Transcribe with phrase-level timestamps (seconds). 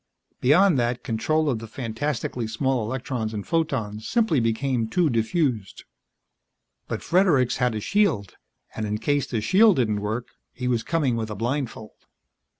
[0.39, 5.83] Beyond that, control of the fantastically small electrons and photons simply became too diffused.
[6.87, 8.33] But Fredericks had a shield.
[8.75, 11.91] And in case the shield didn't work, he was coming with a blindfold.